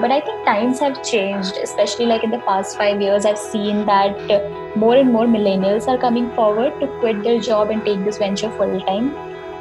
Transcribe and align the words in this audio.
But 0.00 0.12
I 0.12 0.20
think 0.20 0.44
times 0.46 0.78
have 0.78 1.02
changed, 1.02 1.56
especially 1.60 2.06
like 2.06 2.22
in 2.22 2.30
the 2.30 2.38
past 2.38 2.76
five 2.76 3.00
years. 3.02 3.24
I've 3.26 3.36
seen 3.36 3.84
that 3.86 4.76
more 4.76 4.94
and 4.94 5.12
more 5.12 5.26
millennials 5.26 5.88
are 5.88 5.98
coming 5.98 6.30
forward 6.36 6.78
to 6.78 6.86
quit 7.00 7.24
their 7.24 7.40
job 7.40 7.70
and 7.70 7.84
take 7.84 8.04
this 8.04 8.16
venture 8.16 8.48
full 8.52 8.80
time. 8.82 9.12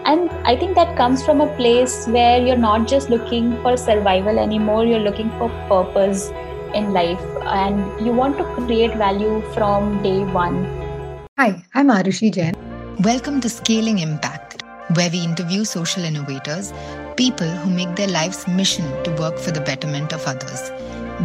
And 0.05 0.29
I 0.45 0.55
think 0.55 0.75
that 0.75 0.95
comes 0.95 1.25
from 1.25 1.41
a 1.41 1.47
place 1.55 2.05
where 2.05 2.39
you're 2.39 2.55
not 2.55 2.87
just 2.87 3.09
looking 3.09 3.59
for 3.63 3.75
survival 3.77 4.37
anymore, 4.37 4.85
you're 4.85 4.99
looking 4.99 5.31
for 5.39 5.49
purpose 5.67 6.29
in 6.75 6.93
life 6.93 7.19
and 7.47 8.05
you 8.05 8.11
want 8.11 8.37
to 8.37 8.43
create 8.53 8.95
value 8.95 9.41
from 9.55 10.03
day 10.03 10.23
one. 10.23 10.65
Hi, 11.39 11.63
I'm 11.73 11.87
Arushi 11.87 12.31
Jain. 12.31 12.53
Welcome 12.99 13.41
to 13.41 13.49
Scaling 13.49 13.97
Impact, 13.97 14.61
where 14.93 15.09
we 15.09 15.23
interview 15.23 15.63
social 15.65 16.03
innovators 16.03 16.73
people 17.17 17.49
who 17.49 17.69
make 17.71 17.95
their 17.95 18.07
life's 18.07 18.47
mission 18.47 18.85
to 19.03 19.11
work 19.19 19.39
for 19.39 19.49
the 19.49 19.59
betterment 19.59 20.13
of 20.13 20.23
others. 20.27 20.71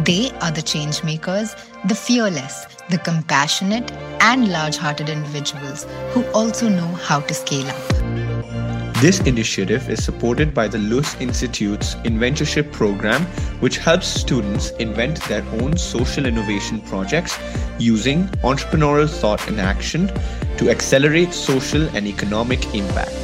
They 0.03 0.31
are 0.41 0.51
the 0.51 0.63
change 0.63 1.03
makers, 1.03 1.55
the 1.87 1.93
fearless, 1.93 2.65
the 2.89 2.97
compassionate, 2.97 3.91
and 4.19 4.51
large 4.51 4.75
hearted 4.75 5.07
individuals 5.07 5.85
who 6.09 6.25
also 6.31 6.67
know 6.67 6.87
how 6.95 7.19
to 7.21 7.33
scale 7.33 7.67
up. 7.67 8.93
This 9.03 9.19
initiative 9.19 9.87
is 9.89 10.03
supported 10.03 10.53
by 10.53 10.67
the 10.67 10.79
Lewis 10.79 11.13
Institute's 11.19 11.93
Inventureship 12.05 12.71
program, 12.71 13.25
which 13.59 13.77
helps 13.77 14.07
students 14.07 14.71
invent 14.79 15.21
their 15.25 15.43
own 15.61 15.77
social 15.77 16.25
innovation 16.25 16.81
projects 16.81 17.37
using 17.77 18.23
entrepreneurial 18.43 19.09
thought 19.09 19.47
and 19.47 19.59
action 19.59 20.07
to 20.57 20.69
accelerate 20.71 21.33
social 21.33 21.83
and 21.95 22.07
economic 22.07 22.65
impact. 22.73 23.22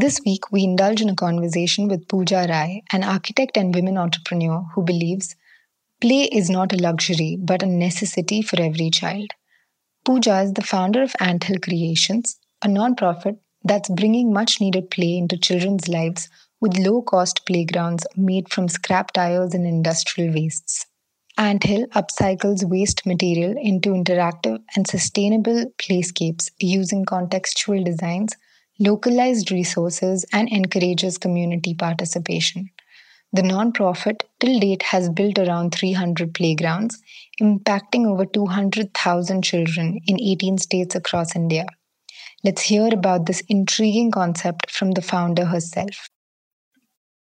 This 0.00 0.18
week, 0.24 0.50
we 0.50 0.64
indulge 0.64 1.02
in 1.02 1.10
a 1.10 1.14
conversation 1.14 1.86
with 1.86 2.08
Pooja 2.08 2.46
Rai, 2.48 2.82
an 2.90 3.04
architect 3.04 3.58
and 3.58 3.74
women 3.74 3.98
entrepreneur 3.98 4.64
who 4.74 4.82
believes 4.82 5.36
play 6.00 6.22
is 6.22 6.48
not 6.48 6.72
a 6.72 6.78
luxury 6.78 7.36
but 7.38 7.62
a 7.62 7.66
necessity 7.66 8.40
for 8.40 8.58
every 8.62 8.88
child. 8.88 9.32
Pooja 10.06 10.40
is 10.40 10.54
the 10.54 10.62
founder 10.62 11.02
of 11.02 11.14
Anthill 11.20 11.58
Creations, 11.58 12.38
a 12.62 12.66
nonprofit 12.66 13.40
that's 13.62 13.90
bringing 13.90 14.32
much 14.32 14.58
needed 14.58 14.90
play 14.90 15.18
into 15.18 15.36
children's 15.36 15.86
lives 15.86 16.30
with 16.62 16.78
low 16.78 17.02
cost 17.02 17.44
playgrounds 17.44 18.06
made 18.16 18.50
from 18.50 18.68
scrap 18.68 19.12
tires 19.12 19.52
and 19.52 19.66
industrial 19.66 20.32
wastes. 20.32 20.86
Anthill 21.36 21.86
upcycles 21.88 22.64
waste 22.64 23.04
material 23.04 23.54
into 23.60 23.90
interactive 23.90 24.62
and 24.74 24.86
sustainable 24.86 25.66
playscapes 25.76 26.50
using 26.58 27.04
contextual 27.04 27.84
designs 27.84 28.34
localized 28.80 29.52
resources, 29.52 30.24
and 30.32 30.48
encourages 30.48 31.18
community 31.18 31.74
participation. 31.74 32.70
The 33.32 33.42
nonprofit 33.42 34.22
till 34.40 34.58
date 34.58 34.82
has 34.82 35.10
built 35.10 35.38
around 35.38 35.74
300 35.74 36.34
playgrounds, 36.34 37.00
impacting 37.40 38.06
over 38.06 38.24
200,000 38.24 39.42
children 39.42 40.00
in 40.06 40.20
18 40.20 40.58
states 40.58 40.94
across 40.94 41.36
India. 41.36 41.66
Let's 42.42 42.62
hear 42.62 42.88
about 42.92 43.26
this 43.26 43.42
intriguing 43.48 44.10
concept 44.10 44.70
from 44.70 44.92
the 44.92 45.02
founder 45.02 45.44
herself. 45.44 46.08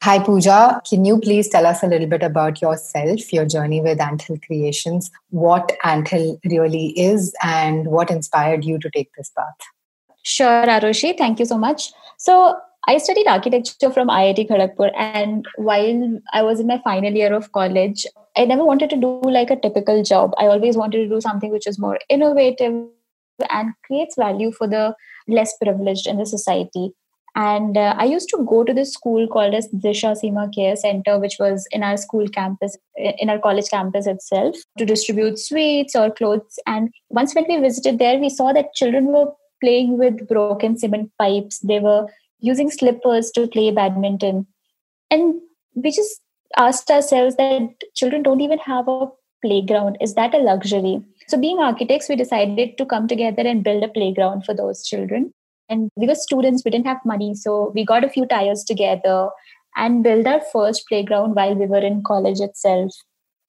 Hi, 0.03 0.19
Pooja. 0.19 0.80
Can 0.88 1.05
you 1.05 1.19
please 1.19 1.50
tell 1.50 1.66
us 1.66 1.81
a 1.81 1.88
little 1.88 2.08
bit 2.08 2.22
about 2.22 2.61
yourself, 2.61 3.33
your 3.33 3.45
journey 3.45 3.81
with 3.81 4.00
Anthill 4.00 4.38
Creations, 4.45 5.09
what 5.31 5.75
Anthill 5.83 6.39
really 6.45 6.89
is, 7.00 7.33
and 7.44 7.88
what 7.88 8.11
inspired 8.11 8.63
you 8.63 8.78
to 8.78 8.91
take 8.91 9.11
this 9.16 9.31
path? 9.31 9.55
Sure, 10.28 10.66
Arushi. 10.66 11.17
Thank 11.17 11.39
you 11.39 11.45
so 11.45 11.58
much. 11.58 11.94
So, 12.17 12.58
I 12.86 12.97
studied 12.97 13.28
architecture 13.28 13.89
from 13.92 14.09
IIT 14.09 14.50
Kharagpur, 14.50 14.92
and 14.95 15.45
while 15.56 16.19
I 16.34 16.42
was 16.42 16.59
in 16.59 16.67
my 16.67 16.80
final 16.84 17.14
year 17.14 17.34
of 17.34 17.52
college, 17.53 18.06
I 18.36 18.45
never 18.45 18.66
wanted 18.66 18.89
to 18.92 18.97
do 18.97 19.22
like 19.23 19.50
a 19.50 19.59
typical 19.59 20.03
job. 20.03 20.34
I 20.38 20.47
always 20.47 20.78
wanted 20.78 20.97
to 21.00 21.09
do 21.09 21.22
something 21.22 21.52
which 21.52 21.68
is 21.68 21.79
more 21.79 21.97
innovative 22.09 22.74
and 23.50 23.74
creates 23.85 24.16
value 24.18 24.52
for 24.52 24.68
the 24.68 24.96
less 25.28 25.56
privileged 25.62 26.07
in 26.07 26.18
the 26.18 26.25
society. 26.25 26.91
And 27.35 27.78
uh, 27.78 27.96
I 27.97 28.06
used 28.06 28.29
to 28.29 28.46
go 28.50 28.63
to 28.63 28.73
this 28.73 28.94
school 28.94 29.28
called 29.28 29.53
as 29.53 29.68
Disha 29.69 30.16
Seema 30.22 30.53
Care 30.53 30.75
Center, 30.75 31.19
which 31.19 31.38
was 31.40 31.68
in 31.72 31.84
our 31.84 31.97
school 31.97 32.28
campus, 32.28 32.78
in 32.96 33.29
our 33.29 33.40
college 33.40 33.69
campus 33.69 34.07
itself, 34.07 34.56
to 34.78 34.85
distribute 34.85 35.40
sweets 35.40 35.96
or 35.96 36.09
clothes. 36.09 36.59
And 36.66 36.90
once 37.09 37.35
when 37.35 37.46
we 37.47 37.57
visited 37.57 38.00
there, 38.00 38.18
we 38.18 38.29
saw 38.29 38.53
that 38.53 38.73
children 38.73 39.07
were 39.07 39.28
playing 39.62 39.97
with 39.97 40.28
broken 40.28 40.78
cement 40.78 41.12
pipes. 41.19 41.59
They 41.59 41.79
were 41.79 42.07
using 42.40 42.69
slippers 42.69 43.31
to 43.31 43.47
play 43.47 43.72
badminton. 43.72 44.47
And 45.09 45.41
we 45.75 45.91
just 45.91 46.22
asked 46.56 46.90
ourselves 46.90 47.35
that 47.35 47.69
children 47.96 48.23
don't 48.23 48.41
even 48.41 48.59
have 48.59 48.88
a 48.88 49.07
playground. 49.44 49.97
Is 50.01 50.16
that 50.16 50.34
a 50.34 50.40
luxury? 50.40 51.01
So, 51.28 51.38
being 51.38 51.59
architects, 51.59 52.09
we 52.09 52.16
decided 52.16 52.78
to 52.78 52.85
come 52.85 53.07
together 53.07 53.44
and 53.44 53.63
build 53.63 53.84
a 53.84 53.90
playground 53.90 54.46
for 54.46 54.53
those 54.53 54.85
children. 54.85 55.31
And 55.69 55.90
we 55.96 56.07
were 56.07 56.16
students, 56.16 56.63
we 56.63 56.72
didn't 56.72 56.88
have 56.88 57.06
money. 57.06 57.35
So, 57.35 57.72
we 57.75 57.85
got 57.85 58.03
a 58.03 58.09
few 58.09 58.25
tires 58.25 58.63
together 58.63 59.29
and 59.75 60.03
built 60.03 60.25
our 60.25 60.41
first 60.51 60.88
playground 60.88 61.35
while 61.35 61.53
we 61.53 61.66
were 61.66 61.79
in 61.79 62.03
college 62.03 62.40
itself. 62.40 62.94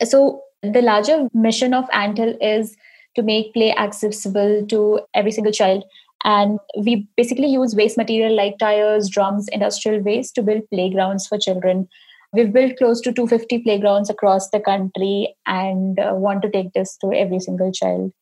So, 0.05 0.43
the 0.63 0.83
larger 0.83 1.29
mission 1.33 1.73
of 1.73 1.89
Anthill 1.93 2.37
is 2.41 2.77
to 3.17 3.23
make 3.23 3.53
play 3.55 3.75
accessible 3.75 4.67
to 4.67 5.01
every 5.15 5.31
single 5.31 5.53
child. 5.53 5.85
And 6.25 6.59
we 6.77 7.09
basically 7.17 7.47
use 7.47 7.75
waste 7.75 7.97
material 7.97 8.35
like 8.35 8.59
tires, 8.59 9.09
drums, 9.09 9.49
industrial 9.49 10.03
waste 10.03 10.35
to 10.35 10.43
build 10.43 10.63
playgrounds 10.73 11.27
for 11.27 11.39
children. 11.39 11.89
We've 12.33 12.53
built 12.53 12.77
close 12.77 13.01
to 13.03 13.13
250 13.13 13.61
playgrounds 13.61 14.11
across 14.11 14.51
the 14.51 14.61
country 14.61 15.35
and 15.47 15.99
uh, 15.99 16.13
want 16.15 16.43
to 16.43 16.51
take 16.51 16.73
this 16.73 16.97
to 16.99 17.13
every 17.13 17.41
single 17.41 17.73
child. 17.73 18.13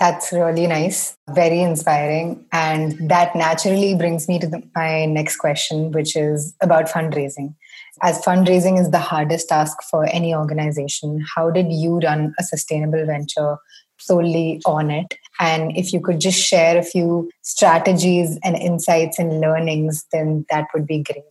That's 0.00 0.32
really 0.32 0.66
nice, 0.66 1.14
very 1.28 1.60
inspiring. 1.60 2.46
And 2.52 3.10
that 3.10 3.36
naturally 3.36 3.94
brings 3.94 4.28
me 4.28 4.38
to 4.38 4.46
the, 4.46 4.62
my 4.74 5.04
next 5.04 5.36
question, 5.36 5.92
which 5.92 6.16
is 6.16 6.54
about 6.62 6.86
fundraising. 6.86 7.54
As 8.02 8.18
fundraising 8.22 8.80
is 8.80 8.90
the 8.90 8.98
hardest 8.98 9.50
task 9.50 9.76
for 9.90 10.06
any 10.06 10.34
organization, 10.34 11.22
how 11.36 11.50
did 11.50 11.70
you 11.70 11.98
run 11.98 12.32
a 12.38 12.44
sustainable 12.44 13.04
venture 13.04 13.58
solely 14.00 14.60
on 14.66 14.90
it. 14.90 15.14
And 15.38 15.76
if 15.76 15.92
you 15.92 16.00
could 16.00 16.20
just 16.20 16.38
share 16.38 16.78
a 16.78 16.82
few 16.82 17.30
strategies 17.42 18.38
and 18.44 18.56
insights 18.56 19.18
and 19.18 19.40
learnings, 19.40 20.04
then 20.12 20.44
that 20.50 20.68
would 20.74 20.86
be 20.86 21.02
great. 21.02 21.24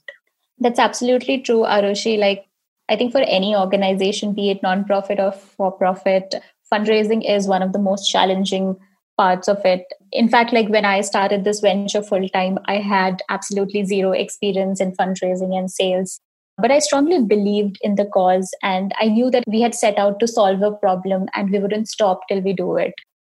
That's 0.58 0.80
absolutely 0.80 1.40
true, 1.40 1.60
Arushi. 1.60 2.18
Like, 2.18 2.46
I 2.90 2.96
think 2.96 3.12
for 3.12 3.22
any 3.22 3.56
organization, 3.56 4.34
be 4.34 4.50
it 4.50 4.62
nonprofit 4.62 5.20
or 5.20 5.32
for 5.32 5.72
profit, 5.72 6.36
fundraising 6.72 7.30
is 7.30 7.48
one 7.48 7.62
of 7.62 7.74
the 7.74 7.80
most 7.80 8.08
challenging 8.08 8.76
parts 9.18 9.48
of 9.48 9.64
it. 9.66 9.84
In 10.12 10.30
fact, 10.30 10.54
like 10.54 10.70
when 10.70 10.86
I 10.86 11.02
started 11.02 11.44
this 11.44 11.60
venture 11.60 12.02
full 12.02 12.28
time, 12.30 12.58
I 12.66 12.76
had 12.76 13.22
absolutely 13.30 13.84
zero 13.84 14.12
experience 14.12 14.80
in 14.80 14.94
fundraising 14.94 15.58
and 15.58 15.70
sales. 15.70 16.20
But 16.62 16.72
I 16.72 16.80
strongly 16.80 17.22
believed 17.24 17.78
in 17.82 17.96
the 17.96 18.06
cause, 18.06 18.50
and 18.64 18.94
I 19.00 19.08
knew 19.08 19.30
that 19.32 19.44
we 19.48 19.62
had 19.62 19.76
set 19.76 19.98
out 19.98 20.20
to 20.20 20.28
solve 20.28 20.62
a 20.62 20.72
problem 20.72 21.28
and 21.34 21.52
we 21.52 21.60
wouldn't 21.60 21.90
stop 21.90 22.22
till 22.28 22.42
we 22.42 22.54
do 22.54 22.78
it. 22.78 22.94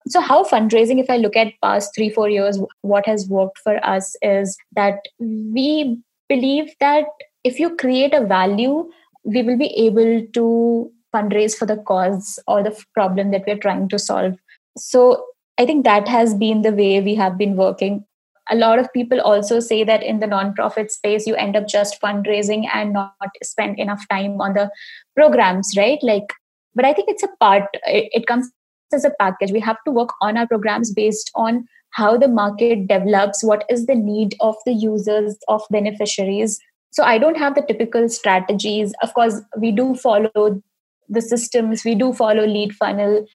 So, 0.08 0.20
how 0.20 0.44
fundraising, 0.44 0.98
if 0.98 1.10
I 1.10 1.18
look 1.18 1.36
at 1.36 1.52
past 1.62 1.94
three, 1.94 2.10
four 2.10 2.30
years, 2.30 2.58
what 2.82 3.06
has 3.06 3.28
worked 3.28 3.58
for 3.58 3.84
us 3.84 4.16
is 4.22 4.56
that 4.74 5.00
we 5.18 5.98
believe 6.28 6.72
that 6.80 7.04
if 7.44 7.60
you 7.60 7.76
create 7.76 8.14
a 8.14 8.24
value, 8.24 8.90
we 9.24 9.42
will 9.42 9.58
be 9.58 9.74
able 9.76 10.26
to 10.32 10.92
fundraise 11.14 11.56
for 11.56 11.66
the 11.66 11.76
cause 11.76 12.38
or 12.46 12.62
the 12.62 12.76
problem 12.94 13.30
that 13.32 13.44
we're 13.46 13.58
trying 13.58 13.88
to 13.90 13.98
solve. 13.98 14.36
So, 14.78 15.24
I 15.58 15.66
think 15.66 15.84
that 15.84 16.08
has 16.08 16.34
been 16.34 16.62
the 16.62 16.72
way 16.72 17.02
we 17.02 17.14
have 17.16 17.36
been 17.36 17.56
working 17.56 18.04
a 18.50 18.56
lot 18.56 18.78
of 18.78 18.92
people 18.92 19.20
also 19.20 19.60
say 19.60 19.84
that 19.84 20.02
in 20.02 20.20
the 20.20 20.26
nonprofit 20.26 20.90
space 20.90 21.26
you 21.26 21.34
end 21.36 21.56
up 21.56 21.68
just 21.68 22.00
fundraising 22.00 22.66
and 22.72 22.92
not 22.92 23.14
spend 23.42 23.78
enough 23.78 24.04
time 24.08 24.40
on 24.40 24.54
the 24.54 24.70
programs 25.14 25.74
right? 25.76 25.98
Like 26.02 26.32
but 26.74 26.84
i 26.84 26.92
think 26.92 27.08
it's 27.08 27.22
a 27.22 27.28
part 27.40 27.64
it, 27.84 28.26
comes 28.26 28.50
as 28.92 29.04
a 29.04 29.12
package. 29.20 29.52
We 29.52 29.60
have 29.60 29.76
to 29.86 29.92
work 29.92 30.10
on 30.20 30.36
our 30.36 30.48
programs 30.48 30.92
based 30.92 31.30
on 31.36 31.66
how 31.90 32.16
the 32.16 32.26
market 32.26 32.88
develops 32.88 33.44
what 33.44 33.64
is 33.70 33.86
the 33.86 33.94
need 33.94 34.34
of 34.40 34.56
the 34.66 34.72
users 34.72 35.36
of 35.46 35.62
beneficiaries. 35.70 36.58
So 36.90 37.04
i 37.04 37.18
don't 37.18 37.36
have 37.36 37.54
the 37.54 37.62
typical 37.62 38.08
strategies. 38.08 38.92
Of 39.02 39.14
course 39.14 39.40
we 39.58 39.70
do 39.72 39.94
follow 39.94 40.62
the 41.08 41.20
systems 41.20 41.84
we 41.84 41.94
do 41.94 42.12
follow 42.12 42.46
lead 42.46 42.74
funnel 42.74 43.26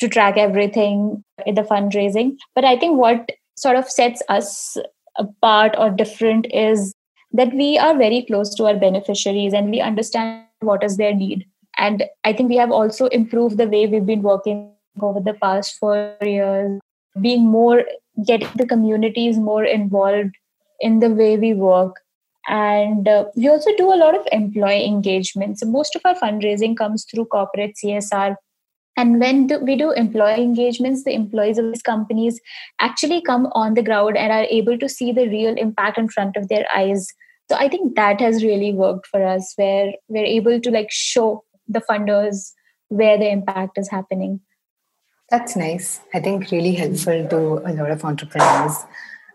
to 0.00 0.08
track 0.08 0.36
everything 0.36 1.24
in 1.46 1.54
the 1.54 1.62
fundraising. 1.62 2.36
But 2.54 2.64
i 2.64 2.76
think 2.78 2.98
what 2.98 3.30
sort 3.56 3.76
of 3.76 3.88
sets 3.88 4.22
us 4.28 4.76
apart 5.16 5.74
or 5.78 5.90
different 5.90 6.46
is 6.52 6.92
that 7.32 7.52
we 7.52 7.78
are 7.78 7.96
very 7.96 8.24
close 8.26 8.54
to 8.54 8.64
our 8.66 8.76
beneficiaries 8.76 9.52
and 9.52 9.70
we 9.70 9.80
understand 9.80 10.44
what 10.60 10.82
is 10.84 10.96
their 10.96 11.14
need. 11.14 11.46
And 11.76 12.04
i 12.24 12.32
think 12.32 12.48
we 12.48 12.56
have 12.56 12.70
also 12.70 13.06
improved 13.06 13.58
the 13.58 13.66
way 13.66 13.86
we've 13.86 14.06
been 14.06 14.22
working 14.22 14.70
over 15.02 15.20
the 15.20 15.34
past 15.34 15.76
four 15.78 16.16
years 16.22 16.80
being 17.20 17.46
more 17.46 17.84
getting 18.24 18.48
the 18.56 18.66
communities 18.66 19.38
more 19.38 19.64
involved 19.64 20.34
in 20.80 21.00
the 21.00 21.10
way 21.10 21.36
we 21.36 21.54
work. 21.54 22.00
And 22.46 23.08
uh, 23.08 23.24
we 23.34 23.48
also 23.48 23.70
do 23.76 23.92
a 23.92 23.96
lot 23.96 24.14
of 24.14 24.26
employee 24.30 24.84
engagement. 24.84 25.58
So 25.58 25.66
most 25.66 25.96
of 25.96 26.02
our 26.04 26.14
fundraising 26.14 26.76
comes 26.76 27.04
through 27.04 27.26
corporate 27.26 27.74
csr 27.82 28.36
and 28.96 29.18
when 29.18 29.48
we 29.62 29.76
do 29.76 29.90
employee 29.92 30.42
engagements 30.42 31.04
the 31.04 31.14
employees 31.14 31.58
of 31.58 31.66
these 31.66 31.82
companies 31.82 32.40
actually 32.80 33.20
come 33.22 33.46
on 33.52 33.74
the 33.74 33.82
ground 33.82 34.16
and 34.16 34.32
are 34.32 34.44
able 34.44 34.78
to 34.78 34.88
see 34.88 35.12
the 35.12 35.28
real 35.28 35.54
impact 35.56 35.98
in 35.98 36.08
front 36.08 36.36
of 36.36 36.48
their 36.48 36.66
eyes. 36.74 37.06
So 37.50 37.56
i 37.56 37.68
think 37.68 37.96
that 37.96 38.20
has 38.20 38.44
really 38.44 38.72
worked 38.72 39.06
for 39.06 39.24
us 39.24 39.52
where 39.56 39.92
we're 40.08 40.24
able 40.24 40.60
to 40.60 40.70
like 40.70 40.90
show 40.90 41.44
the 41.68 41.82
funders 41.90 42.52
where 42.88 43.18
the 43.18 43.28
impact 43.28 43.78
is 43.78 43.90
happening. 43.90 44.40
That's 45.30 45.56
nice. 45.56 46.00
I 46.12 46.20
think 46.20 46.50
really 46.50 46.74
helpful 46.74 47.26
to 47.28 47.38
a 47.68 47.72
lot 47.72 47.90
of 47.90 48.04
entrepreneurs 48.04 48.76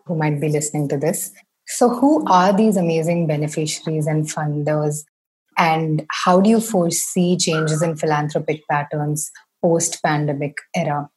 who 0.06 0.16
might 0.16 0.40
be 0.40 0.50
listening 0.50 0.88
to 0.90 0.98
this. 0.98 1.32
So, 1.68 1.90
who 1.90 2.26
are 2.28 2.56
these 2.56 2.78
amazing 2.78 3.28
beneficiaries 3.28 4.08
and 4.08 4.26
funders? 4.26 5.04
And 5.58 6.06
how 6.10 6.40
do 6.40 6.50
you 6.50 6.62
foresee 6.62 7.38
changes 7.38 7.82
in 7.82 7.96
philanthropic 7.98 8.62
patterns 8.70 9.30
post 9.62 10.02
pandemic 10.04 10.58
era? 10.76 11.10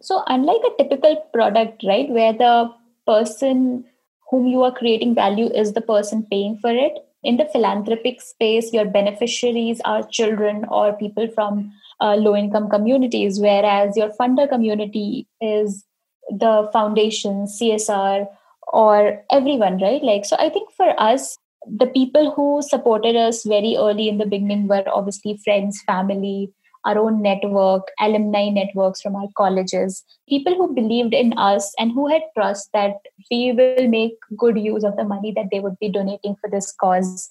So, 0.00 0.22
unlike 0.26 0.60
a 0.64 0.82
typical 0.82 1.16
product, 1.32 1.82
right, 1.86 2.08
where 2.10 2.32
the 2.32 2.70
person 3.06 3.84
whom 4.30 4.46
you 4.46 4.62
are 4.62 4.72
creating 4.72 5.14
value 5.14 5.46
is 5.46 5.72
the 5.72 5.80
person 5.80 6.26
paying 6.30 6.58
for 6.58 6.70
it, 6.70 6.98
in 7.22 7.38
the 7.38 7.46
philanthropic 7.46 8.20
space, 8.20 8.72
your 8.72 8.84
beneficiaries 8.84 9.80
are 9.84 10.06
children 10.06 10.64
or 10.70 10.92
people 10.92 11.28
from 11.34 11.72
uh, 12.00 12.14
low 12.14 12.36
income 12.36 12.68
communities, 12.70 13.40
whereas 13.40 13.96
your 13.96 14.10
funder 14.10 14.48
community 14.48 15.26
is 15.40 15.84
the 16.30 16.68
foundation, 16.72 17.46
CSR, 17.46 18.26
or 18.68 19.24
everyone, 19.32 19.78
right? 19.78 20.02
Like, 20.02 20.24
so 20.24 20.36
I 20.38 20.50
think 20.50 20.70
for 20.76 21.00
us, 21.00 21.36
the 21.66 21.86
people 21.86 22.30
who 22.32 22.62
supported 22.62 23.16
us 23.16 23.42
very 23.44 23.76
early 23.76 24.08
in 24.08 24.18
the 24.18 24.26
beginning 24.26 24.68
were 24.68 24.84
obviously 24.86 25.40
friends, 25.44 25.82
family, 25.82 26.52
our 26.86 26.98
own 26.98 27.20
network, 27.20 27.88
alumni 28.00 28.48
networks 28.48 29.02
from 29.02 29.16
our 29.16 29.28
colleges, 29.36 30.04
people 30.28 30.54
who 30.54 30.74
believed 30.74 31.12
in 31.12 31.36
us 31.36 31.74
and 31.78 31.92
who 31.92 32.08
had 32.08 32.22
trust 32.36 32.70
that 32.72 32.94
we 33.30 33.52
will 33.52 33.88
make 33.88 34.14
good 34.36 34.58
use 34.58 34.84
of 34.84 34.96
the 34.96 35.04
money 35.04 35.32
that 35.32 35.48
they 35.50 35.60
would 35.60 35.78
be 35.78 35.90
donating 35.90 36.36
for 36.40 36.48
this 36.48 36.72
cause. 36.72 37.28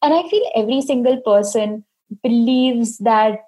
And 0.00 0.14
I 0.14 0.28
feel 0.28 0.50
every 0.56 0.80
single 0.80 1.20
person 1.20 1.84
believes 2.22 2.98
that 2.98 3.40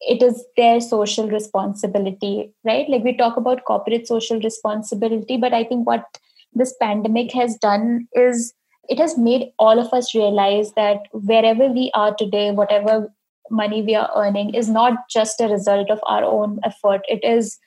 it 0.00 0.22
is 0.22 0.44
their 0.56 0.80
social 0.80 1.28
responsibility, 1.28 2.52
right? 2.64 2.88
Like 2.88 3.04
we 3.04 3.16
talk 3.16 3.36
about 3.36 3.64
corporate 3.64 4.06
social 4.06 4.40
responsibility, 4.40 5.36
but 5.36 5.54
I 5.54 5.64
think 5.64 5.86
what 5.86 6.04
this 6.52 6.74
pandemic 6.80 7.32
has 7.32 7.56
done 7.56 8.08
is 8.14 8.52
it 8.88 8.98
has 8.98 9.16
made 9.16 9.52
all 9.58 9.78
of 9.78 9.92
us 9.92 10.14
realize 10.14 10.72
that 10.72 11.02
wherever 11.12 11.68
we 11.68 11.92
are 11.94 12.14
today, 12.14 12.50
whatever 12.50 13.12
money 13.50 13.82
we 13.82 13.94
are 13.94 14.10
earning 14.16 14.54
is 14.54 14.68
not 14.68 15.08
just 15.10 15.40
a 15.40 15.48
result 15.48 15.90
of 15.90 16.00
our 16.06 16.24
own 16.24 16.60
effort. 16.64 17.02
It 17.08 17.24
is 17.24 17.58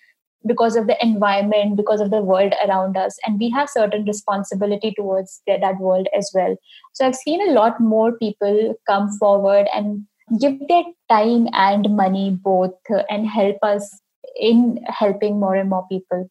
because 0.45 0.75
of 0.75 0.87
the 0.87 0.97
environment, 1.01 1.77
because 1.77 2.01
of 2.01 2.11
the 2.11 2.21
world 2.21 2.53
around 2.65 2.97
us. 2.97 3.17
And 3.25 3.39
we 3.39 3.49
have 3.51 3.69
certain 3.69 4.05
responsibility 4.05 4.93
towards 4.95 5.41
that 5.47 5.77
world 5.79 6.07
as 6.17 6.31
well. 6.33 6.55
So 6.93 7.05
I've 7.05 7.15
seen 7.15 7.47
a 7.47 7.53
lot 7.53 7.79
more 7.79 8.11
people 8.17 8.75
come 8.87 9.09
forward 9.17 9.67
and 9.73 10.05
give 10.39 10.59
their 10.67 10.83
time 11.09 11.47
and 11.53 11.95
money 11.95 12.31
both 12.31 12.71
and 13.09 13.27
help 13.27 13.57
us 13.61 13.99
in 14.35 14.83
helping 14.87 15.39
more 15.39 15.55
and 15.55 15.69
more 15.69 15.85
people. 15.89 16.29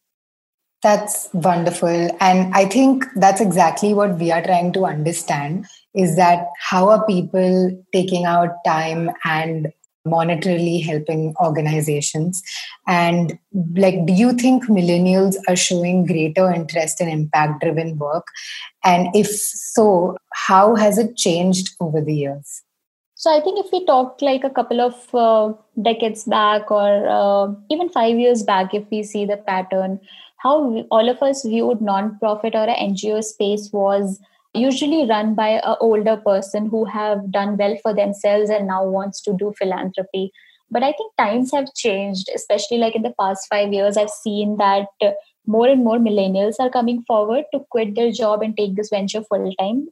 That's 0.83 1.29
wonderful. 1.33 2.09
And 2.19 2.53
I 2.53 2.65
think 2.65 3.05
that's 3.15 3.39
exactly 3.39 3.93
what 3.93 4.19
we 4.19 4.31
are 4.31 4.43
trying 4.43 4.73
to 4.73 4.85
understand 4.85 5.65
is 5.95 6.17
that 6.17 6.47
how 6.59 6.89
are 6.89 7.05
people 7.05 7.81
taking 7.93 8.25
out 8.25 8.49
time 8.65 9.09
and 9.23 9.71
monetarily 10.05 10.83
helping 10.83 11.33
organizations? 11.41 12.43
And 12.85 13.39
like, 13.75 14.05
do 14.05 14.11
you 14.11 14.33
think 14.33 14.65
millennials 14.65 15.35
are 15.47 15.55
showing 15.55 16.05
greater 16.05 16.51
interest 16.51 16.99
in 16.99 17.07
impact 17.07 17.61
driven 17.61 17.97
work? 17.97 18.27
And 18.83 19.07
if 19.15 19.27
so, 19.29 20.17
how 20.33 20.75
has 20.75 20.97
it 20.97 21.15
changed 21.15 21.75
over 21.79 22.01
the 22.01 22.13
years? 22.13 22.61
So 23.15 23.33
I 23.33 23.39
think 23.39 23.65
if 23.65 23.71
we 23.71 23.85
talk 23.85 24.21
like 24.21 24.43
a 24.43 24.49
couple 24.49 24.81
of 24.81 25.15
uh, 25.15 25.53
decades 25.81 26.25
back 26.25 26.69
or 26.69 27.07
uh, 27.07 27.53
even 27.71 27.87
five 27.87 28.19
years 28.19 28.43
back, 28.43 28.73
if 28.73 28.83
we 28.91 29.01
see 29.01 29.23
the 29.23 29.37
pattern, 29.37 30.01
how 30.43 30.85
all 30.91 31.09
of 31.09 31.23
us 31.23 31.43
viewed 31.43 31.81
non-profit 31.81 32.53
or 32.53 32.65
an 32.69 32.93
NGO 32.93 33.23
space 33.23 33.69
was 33.71 34.19
usually 34.53 35.07
run 35.07 35.33
by 35.33 35.49
an 35.49 35.75
older 35.79 36.17
person 36.17 36.67
who 36.69 36.85
have 36.85 37.31
done 37.31 37.57
well 37.57 37.77
for 37.81 37.93
themselves 37.93 38.49
and 38.49 38.67
now 38.67 38.85
wants 38.85 39.21
to 39.21 39.33
do 39.33 39.53
philanthropy. 39.57 40.31
But 40.71 40.83
i 40.83 40.91
think 40.91 41.15
times 41.17 41.51
have 41.53 41.73
changed 41.75 42.29
especially 42.35 42.77
like 42.83 42.95
in 42.95 43.03
the 43.03 43.13
past 43.19 43.47
5 43.49 43.73
years 43.73 43.95
i've 43.95 44.09
seen 44.09 44.57
that 44.57 44.87
more 45.45 45.67
and 45.67 45.83
more 45.83 45.97
millennials 45.97 46.55
are 46.59 46.69
coming 46.69 47.03
forward 47.03 47.45
to 47.53 47.59
quit 47.69 47.95
their 47.95 48.11
job 48.11 48.41
and 48.41 48.55
take 48.57 48.75
this 48.75 48.89
venture 48.89 49.21
full 49.23 49.51
time 49.59 49.87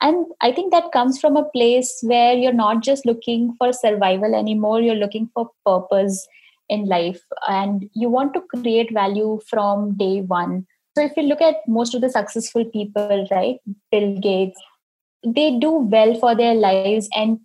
and 0.00 0.26
i 0.40 0.50
think 0.52 0.72
that 0.72 0.90
comes 0.92 1.20
from 1.20 1.36
a 1.36 1.44
place 1.56 1.92
where 2.02 2.34
you're 2.34 2.58
not 2.60 2.82
just 2.82 3.06
looking 3.06 3.54
for 3.58 3.72
survival 3.72 4.34
anymore 4.34 4.80
you're 4.80 5.02
looking 5.04 5.30
for 5.32 5.50
purpose 5.64 6.26
in 6.68 6.86
life 6.86 7.20
and 7.48 7.88
you 7.94 8.08
want 8.08 8.34
to 8.34 8.40
create 8.54 8.92
value 8.92 9.40
from 9.48 9.96
day 9.96 10.20
one. 10.22 10.66
So 10.96 11.04
if 11.04 11.16
you 11.16 11.24
look 11.24 11.40
at 11.40 11.56
most 11.68 11.94
of 11.94 12.00
the 12.00 12.10
successful 12.10 12.64
people 12.64 13.26
right 13.30 13.58
bill 13.90 14.18
gates 14.18 14.60
they 15.24 15.58
do 15.58 15.70
well 15.70 16.14
for 16.18 16.34
their 16.34 16.54
lives 16.54 17.08
and 17.14 17.40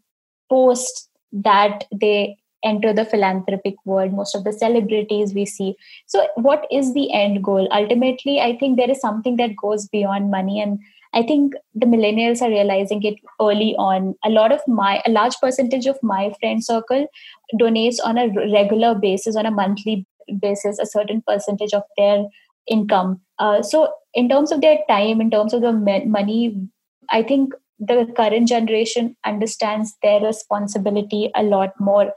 post 0.50 1.10
that 1.32 1.86
they 2.00 2.38
enter 2.64 2.94
the 2.94 3.06
philanthropic 3.06 3.76
world 3.86 4.14
most 4.14 4.36
of 4.36 4.44
the 4.44 4.54
celebrities 4.54 5.34
we 5.34 5.46
see. 5.46 5.76
So 6.06 6.28
what 6.36 6.66
is 6.72 6.94
the 6.94 7.12
end 7.12 7.44
goal? 7.44 7.68
Ultimately 7.72 8.40
i 8.40 8.56
think 8.58 8.78
there 8.78 8.92
is 8.92 9.02
something 9.02 9.36
that 9.38 9.56
goes 9.56 9.88
beyond 9.88 10.32
money 10.32 10.62
and 10.62 10.80
I 11.14 11.24
think 11.24 11.54
the 11.76 11.86
millennials 11.86 12.42
are 12.42 12.50
realizing 12.50 13.04
it 13.04 13.16
early 13.42 13.76
on. 13.78 14.16
A 14.24 14.30
lot 14.30 14.52
of 14.52 14.62
my, 14.68 15.02
a 15.06 15.12
large 15.12 15.36
percentage 15.42 15.86
of 15.86 16.02
my 16.02 16.34
friend 16.40 16.64
circle 16.64 17.08
donates 17.60 17.98
on 18.04 18.18
a 18.18 18.30
regular 18.54 18.96
basis, 18.96 19.36
on 19.36 19.46
a 19.46 19.52
monthly 19.52 20.06
basis, 20.40 20.80
a 20.80 20.86
certain 20.86 21.22
percentage 21.28 21.74
of 21.74 21.84
their 21.98 22.26
income. 22.68 23.20
Uh, 23.40 23.62
so, 23.62 23.92
in 24.14 24.30
terms 24.30 24.52
of 24.52 24.62
their 24.62 24.80
time, 24.90 25.20
in 25.20 25.30
terms 25.30 25.54
of 25.54 25.62
the 25.62 25.74
money, 25.74 26.56
I 27.10 27.24
think 27.24 27.54
the 27.80 28.08
current 28.16 28.48
generation 28.48 29.16
understands 29.26 29.96
their 30.04 30.22
responsibility 30.22 31.32
a 31.36 31.44
lot 31.44 31.72
more. 31.80 32.14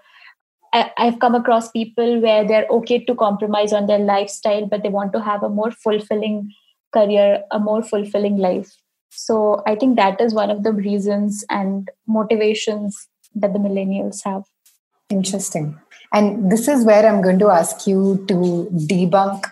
I, 0.72 0.90
I've 0.96 1.18
come 1.18 1.34
across 1.34 1.70
people 1.70 2.20
where 2.20 2.46
they're 2.46 2.66
okay 2.70 3.04
to 3.04 3.14
compromise 3.14 3.72
on 3.72 3.86
their 3.86 3.98
lifestyle, 3.98 4.66
but 4.66 4.82
they 4.82 4.88
want 4.88 5.12
to 5.14 5.20
have 5.20 5.42
a 5.42 5.48
more 5.48 5.70
fulfilling 5.70 6.52
career, 6.92 7.42
a 7.50 7.58
more 7.58 7.82
fulfilling 7.82 8.36
life. 8.36 8.76
So 9.14 9.62
I 9.66 9.74
think 9.76 9.96
that 9.96 10.20
is 10.20 10.34
one 10.34 10.50
of 10.50 10.62
the 10.62 10.72
reasons 10.72 11.44
and 11.50 11.90
motivations 12.06 13.08
that 13.34 13.52
the 13.52 13.58
millennials 13.58 14.22
have. 14.24 14.42
Interesting. 15.10 15.78
And 16.12 16.50
this 16.50 16.68
is 16.68 16.84
where 16.84 17.06
I'm 17.06 17.22
going 17.22 17.38
to 17.40 17.48
ask 17.48 17.86
you 17.86 18.24
to 18.28 18.68
debunk 18.88 19.44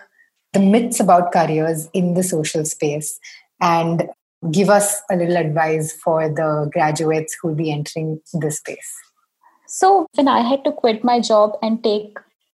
the 0.53 0.59
myths 0.59 0.99
about 0.99 1.31
careers 1.31 1.89
in 1.93 2.13
the 2.13 2.23
social 2.23 2.63
space 2.65 3.19
and 3.59 4.07
give 4.51 4.69
us 4.69 5.01
a 5.09 5.15
little 5.15 5.37
advice 5.37 5.93
for 5.93 6.29
the 6.29 6.69
graduates 6.71 7.35
who 7.35 7.49
will 7.49 7.55
be 7.55 7.71
entering 7.71 8.21
this 8.33 8.57
space. 8.57 8.93
So, 9.67 10.07
when 10.15 10.27
I 10.27 10.41
had 10.41 10.63
to 10.65 10.71
quit 10.71 11.03
my 11.03 11.19
job 11.19 11.57
and 11.61 11.83
take 11.83 12.17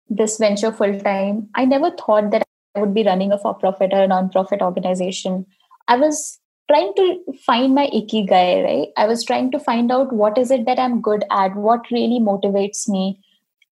this 0.10 0.38
venture 0.38 0.72
full 0.72 1.00
time, 1.00 1.50
I 1.56 1.66
never 1.66 1.92
thought 1.92 2.32
that 2.32 2.44
I 2.76 2.82
would 2.82 2.94
be 2.94 3.04
running 3.04 3.32
a 3.32 3.38
for 3.38 3.54
profit 3.54 3.94
or 3.94 4.04
a 4.04 4.08
non 4.08 4.30
profit 4.30 4.62
organization. 4.62 5.46
I 5.88 5.96
was 5.98 6.40
trying 6.68 6.94
to 6.96 7.20
find 7.46 7.76
my 7.76 7.88
ikigai 7.88 8.64
right? 8.64 8.88
I 8.98 9.06
was 9.08 9.24
trying 9.24 9.52
to 9.52 9.60
find 9.60 9.92
out 9.92 10.14
what 10.14 10.38
is 10.38 10.52
it 10.52 10.66
that 10.66 10.80
i'm 10.80 11.02
good 11.02 11.24
at 11.32 11.56
what 11.56 11.92
really 11.92 12.20
motivates 12.20 12.88
me 12.90 13.20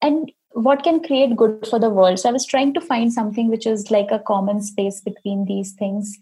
and 0.01 0.31
what 0.51 0.83
can 0.83 1.01
create 1.01 1.35
good 1.35 1.67
for 1.67 1.79
the 1.79 1.89
world. 1.89 2.19
So 2.19 2.29
i 2.29 2.31
was 2.31 2.45
trying 2.45 2.73
to 2.75 2.81
find 2.81 3.11
something 3.11 3.49
which 3.49 3.65
is 3.65 3.89
like 3.89 4.11
a 4.11 4.19
common 4.19 4.61
space 4.61 5.01
between 5.01 5.45
these 5.45 5.73
things. 5.73 6.17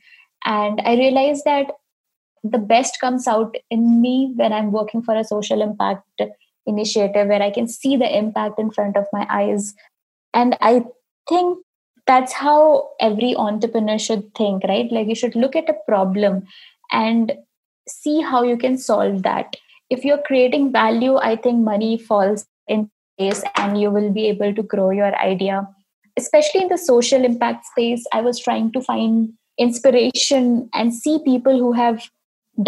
And 0.45 0.81
i 0.85 0.95
realized 0.95 1.45
that 1.45 1.67
the 2.43 2.57
best 2.57 2.99
comes 2.99 3.27
out 3.27 3.55
in 3.69 4.01
me 4.01 4.33
when 4.35 4.53
i'm 4.53 4.71
working 4.71 5.03
for 5.03 5.15
a 5.15 5.23
social 5.23 5.61
impact 5.61 6.21
initiative 6.65 7.27
where 7.27 7.41
i 7.41 7.51
can 7.51 7.67
see 7.67 7.97
the 7.97 8.17
impact 8.17 8.59
in 8.59 8.71
front 8.71 8.97
of 8.97 9.05
my 9.13 9.27
eyes. 9.29 9.73
And 10.33 10.57
i 10.61 10.85
think 11.29 11.59
that's 12.11 12.33
how 12.33 12.89
every 12.99 13.33
entrepreneur 13.35 13.97
should 13.97 14.23
think 14.35 14.63
right? 14.71 14.91
Like 14.91 15.07
you 15.07 15.15
should 15.15 15.35
look 15.35 15.55
at 15.55 15.69
a 15.69 15.81
problem 15.87 16.45
and 16.91 17.33
see 17.87 18.21
how 18.21 18.43
you 18.43 18.57
can 18.57 18.77
solve 18.77 19.23
that. 19.23 19.55
If 19.89 20.05
you're 20.05 20.23
creating 20.29 20.71
value 20.73 21.15
i 21.29 21.35
think 21.45 21.63
money 21.67 21.91
falls 22.09 22.45
in 22.75 22.89
place 23.17 23.43
and 23.63 23.79
you 23.81 23.91
will 23.95 24.09
be 24.17 24.27
able 24.27 24.53
to 24.59 24.63
grow 24.63 24.89
your 24.89 25.13
idea. 25.27 25.67
Especially 26.17 26.61
in 26.61 26.69
the 26.69 26.77
social 26.77 27.25
impact 27.29 27.65
space 27.71 28.05
i 28.19 28.21
was 28.29 28.39
trying 28.47 28.71
to 28.73 28.81
find 28.81 29.33
inspiration 29.57 30.69
and 30.73 30.93
see 30.93 31.17
people 31.25 31.59
who 31.63 31.73
have 31.81 32.09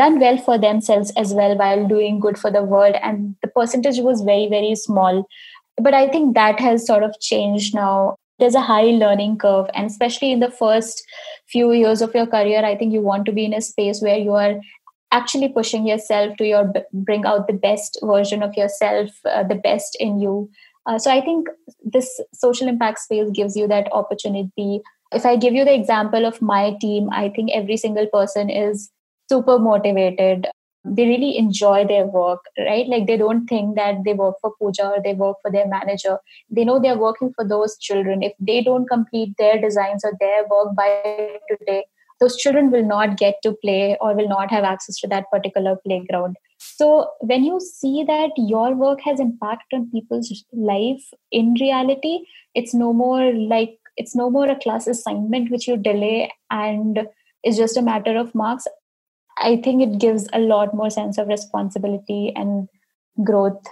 done 0.01 0.19
well 0.19 0.37
for 0.49 0.57
themselves 0.57 1.11
as 1.23 1.33
well 1.33 1.57
while 1.61 1.87
doing 1.87 2.19
good 2.25 2.37
for 2.39 2.51
the 2.57 2.63
world 2.63 2.95
and 3.01 3.35
the 3.41 3.49
percentage 3.59 4.03
was 4.09 4.27
very 4.33 4.47
very 4.57 4.75
small. 4.87 5.25
But 5.77 5.93
i 5.93 6.07
think 6.07 6.35
that 6.35 6.67
has 6.67 6.85
sort 6.91 7.03
of 7.03 7.19
changed 7.31 7.73
now 7.83 8.17
there's 8.43 8.61
a 8.61 8.67
high 8.69 8.93
learning 9.03 9.37
curve 9.43 9.67
and 9.73 9.89
especially 9.89 10.31
in 10.37 10.41
the 10.45 10.51
first 10.61 11.03
few 11.55 11.71
years 11.71 12.01
of 12.07 12.15
your 12.19 12.25
career 12.37 12.63
i 12.69 12.75
think 12.79 12.91
you 12.93 13.03
want 13.09 13.25
to 13.25 13.35
be 13.41 13.45
in 13.45 13.53
a 13.59 13.61
space 13.67 14.01
where 14.07 14.17
you 14.27 14.33
are 14.45 14.55
actually 15.13 15.47
pushing 15.57 15.87
yourself 15.87 16.35
to 16.37 16.45
your 16.45 16.73
bring 17.09 17.25
out 17.25 17.47
the 17.47 17.59
best 17.65 17.99
version 18.03 18.43
of 18.43 18.55
yourself 18.55 19.11
uh, 19.25 19.43
the 19.43 19.55
best 19.55 19.95
in 19.99 20.19
you. 20.19 20.49
Uh, 20.85 20.97
so 20.97 21.11
i 21.11 21.21
think 21.21 21.47
this 21.97 22.09
social 22.33 22.67
impact 22.67 22.99
space 22.99 23.29
gives 23.33 23.55
you 23.55 23.67
that 23.67 23.93
opportunity. 23.93 24.81
If 25.17 25.27
i 25.29 25.35
give 25.35 25.53
you 25.53 25.63
the 25.63 25.75
example 25.79 26.25
of 26.25 26.41
my 26.41 26.75
team 26.81 27.09
i 27.17 27.29
think 27.29 27.51
every 27.53 27.77
single 27.77 28.07
person 28.13 28.49
is 28.49 28.89
super 29.31 29.59
motivated 29.59 30.47
they 30.85 31.05
really 31.07 31.37
enjoy 31.37 31.85
their 31.87 32.05
work 32.05 32.41
right? 32.57 32.87
Like 32.87 33.07
they 33.07 33.17
don't 33.17 33.47
think 33.47 33.75
that 33.75 34.03
they 34.05 34.13
work 34.13 34.35
for 34.41 34.53
Pooja 34.59 34.89
or 34.89 35.01
they 35.03 35.13
work 35.13 35.37
for 35.41 35.51
their 35.51 35.67
manager. 35.67 36.17
They 36.49 36.65
know 36.65 36.79
they're 36.79 36.97
working 36.97 37.33
for 37.35 37.47
those 37.47 37.77
children. 37.77 38.21
If 38.21 38.33
they 38.39 38.61
don't 38.61 38.87
complete 38.87 39.35
their 39.37 39.59
designs 39.59 40.03
or 40.03 40.13
their 40.19 40.45
work 40.47 40.75
by 40.75 41.39
today 41.49 41.85
those 42.19 42.37
children 42.37 42.71
will 42.71 42.85
not 42.85 43.17
get 43.17 43.35
to 43.43 43.53
play 43.61 43.97
or 43.99 44.15
will 44.15 44.29
not 44.29 44.49
have 44.49 44.63
access 44.63 44.97
to 44.97 45.07
that 45.07 45.29
particular 45.31 45.75
playground. 45.85 46.37
So 46.59 47.09
when 47.19 47.43
you 47.43 47.59
see 47.59 48.03
that 48.07 48.31
your 48.37 48.73
work 48.73 49.01
has 49.01 49.19
impact 49.19 49.73
on 49.73 49.89
people's 49.91 50.45
life 50.53 51.03
in 51.31 51.55
reality 51.59 52.19
it's 52.55 52.73
no 52.73 52.93
more 52.93 53.33
like 53.33 53.77
it's 53.97 54.15
no 54.15 54.29
more 54.29 54.47
a 54.49 54.59
class 54.59 54.87
assignment 54.87 55.51
which 55.51 55.67
you 55.67 55.77
delay 55.77 56.31
and 56.49 57.07
is 57.43 57.57
just 57.57 57.77
a 57.77 57.81
matter 57.81 58.17
of 58.17 58.33
marks 58.33 58.67
I 59.37 59.57
think 59.57 59.81
it 59.81 59.99
gives 59.99 60.27
a 60.33 60.39
lot 60.39 60.73
more 60.73 60.89
sense 60.89 61.17
of 61.17 61.27
responsibility 61.27 62.31
and 62.35 62.69
growth. 63.23 63.63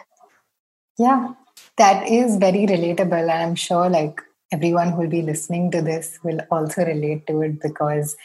Yeah, 0.98 1.34
that 1.78 2.08
is 2.08 2.38
very 2.38 2.66
relatable. 2.66 3.22
And 3.22 3.32
I'm 3.32 3.56
sure 3.56 3.90
like 3.90 4.22
everyone 4.52 4.92
who 4.92 5.02
will 5.02 5.10
be 5.10 5.22
listening 5.22 5.72
to 5.72 5.82
this 5.82 6.20
will 6.24 6.40
also 6.52 6.86
relate 6.86 7.28
to 7.28 7.42
it 7.42 7.62
because 7.62 8.16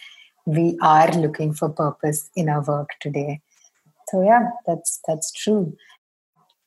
we 0.44 0.78
are 0.82 1.10
looking 1.12 1.52
for 1.52 1.68
purpose 1.68 2.30
in 2.36 2.48
our 2.48 2.62
work 2.62 2.90
today. 3.00 3.40
So 4.08 4.22
yeah, 4.22 4.50
that's 4.66 5.00
that's 5.06 5.32
true. 5.32 5.76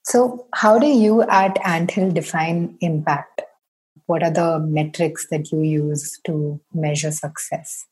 So 0.03 0.47
how 0.53 0.79
do 0.79 0.87
you 0.87 1.23
at 1.23 1.57
Anthill 1.65 2.11
define 2.11 2.77
impact? 2.81 3.41
What 4.07 4.23
are 4.23 4.31
the 4.31 4.59
metrics 4.59 5.27
that 5.29 5.51
you 5.51 5.61
use 5.61 6.19
to 6.25 6.59
measure 6.73 7.11
success? 7.11 7.85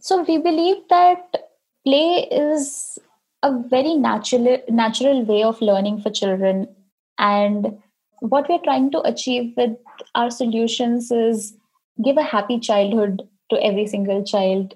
So 0.00 0.22
we 0.22 0.38
believe 0.38 0.76
that 0.90 1.47
play 1.88 2.28
is 2.30 2.98
a 3.42 3.50
very 3.74 3.94
natural 3.94 4.58
natural 4.68 5.24
way 5.24 5.42
of 5.42 5.60
learning 5.68 6.00
for 6.02 6.10
children. 6.10 6.66
And 7.18 7.78
what 8.20 8.48
we're 8.48 8.64
trying 8.64 8.90
to 8.92 9.00
achieve 9.10 9.54
with 9.56 9.76
our 10.14 10.30
solutions 10.30 11.10
is 11.10 11.54
give 12.04 12.18
a 12.18 12.30
happy 12.34 12.58
childhood 12.68 13.22
to 13.50 13.62
every 13.64 13.86
single 13.86 14.24
child 14.32 14.74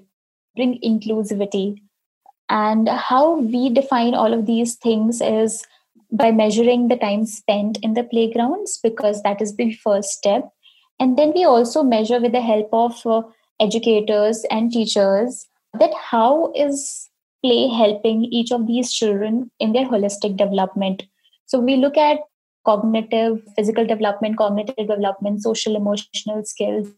bring 0.56 0.78
inclusivity. 0.90 1.66
And 2.48 2.88
how 2.88 3.38
we 3.40 3.68
define 3.80 4.14
all 4.14 4.32
of 4.38 4.46
these 4.46 4.74
things 4.76 5.20
is 5.20 5.62
by 6.10 6.30
measuring 6.30 6.88
the 6.88 6.96
time 6.96 7.26
spent 7.26 7.78
in 7.82 7.94
the 7.94 8.04
playgrounds 8.04 8.78
because 8.82 9.22
that 9.22 9.40
is 9.42 9.56
the 9.56 9.72
first 9.84 10.10
step. 10.10 10.50
And 11.00 11.18
then 11.18 11.32
we 11.34 11.44
also 11.44 11.82
measure 11.82 12.20
with 12.20 12.32
the 12.32 12.42
help 12.42 12.68
of 12.72 13.06
uh, 13.06 13.22
educators 13.60 14.44
and 14.50 14.70
teachers 14.70 15.46
that 15.78 15.92
how 15.94 16.52
is 16.54 17.08
play 17.44 17.68
helping 17.68 18.24
each 18.24 18.52
of 18.52 18.66
these 18.66 18.92
children 18.92 19.50
in 19.58 19.72
their 19.72 19.86
holistic 19.86 20.36
development? 20.36 21.02
So 21.46 21.58
we 21.58 21.76
look 21.76 21.96
at 21.96 22.20
cognitive 22.64 23.42
physical 23.56 23.84
development 23.84 24.38
cognitive 24.38 24.76
development 24.76 25.42
social 25.42 25.74
emotional 25.76 26.44
skills 26.44 26.88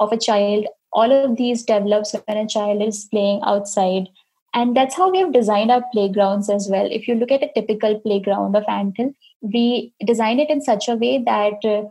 of 0.00 0.12
a 0.12 0.18
child. 0.18 0.66
All 0.92 1.12
of 1.12 1.36
these 1.36 1.64
develops 1.64 2.14
when 2.26 2.36
a 2.36 2.48
child 2.48 2.82
is 2.82 3.06
playing 3.10 3.40
outside. 3.44 4.08
And 4.54 4.76
that's 4.76 4.94
how 4.94 5.10
we 5.10 5.18
have 5.18 5.32
designed 5.32 5.70
our 5.70 5.84
playgrounds 5.92 6.48
as 6.48 6.68
well. 6.70 6.88
If 6.90 7.06
you 7.06 7.14
look 7.14 7.30
at 7.30 7.42
a 7.42 7.50
typical 7.54 8.00
playground 8.00 8.56
of 8.56 8.64
Anthill, 8.68 9.12
we 9.42 9.92
design 10.04 10.40
it 10.40 10.50
in 10.50 10.62
such 10.62 10.88
a 10.88 10.96
way 10.96 11.22
that 11.24 11.64
uh, 11.64 11.88